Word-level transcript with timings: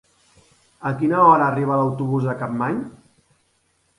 A 0.89 0.93
quina 1.01 1.19
hora 1.25 1.49
arriba 1.51 1.77
l'autobús 1.81 2.27
de 2.29 2.35
Capmany? 2.39 2.83